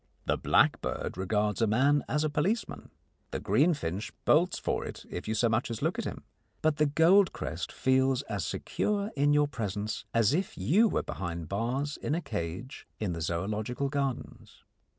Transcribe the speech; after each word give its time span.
The 0.25 0.35
blackbird 0.35 1.15
regards 1.15 1.61
a 1.61 1.67
man 1.67 2.03
as 2.09 2.23
a 2.23 2.29
policeman; 2.31 2.89
the 3.29 3.39
greenfinch 3.39 4.11
bolts 4.25 4.57
for 4.57 4.83
it 4.83 5.05
if 5.11 5.27
you 5.27 5.35
so 5.35 5.47
much 5.47 5.69
as 5.69 5.83
look 5.83 5.99
at 5.99 6.05
him, 6.05 6.23
but 6.63 6.77
the 6.77 6.87
goldcrest 6.87 7.71
feels 7.71 8.23
as 8.23 8.43
secure 8.43 9.11
in 9.15 9.31
your 9.31 9.47
presence 9.47 10.05
as 10.11 10.33
if 10.33 10.57
you 10.57 10.87
were 10.89 11.03
behind 11.03 11.49
bars 11.49 11.97
in 11.97 12.15
a 12.15 12.21
cage 12.23 12.87
in 12.99 13.13
the 13.13 13.21
Zoological 13.21 13.89
Gardens. 13.89 14.63